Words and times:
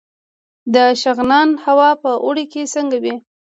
د 0.73 0.75
شغنان 1.01 1.49
هوا 1.65 1.89
په 2.03 2.11
اوړي 2.23 2.45
کې 2.51 2.71
څنګه 2.75 2.97
وي؟ 3.03 3.13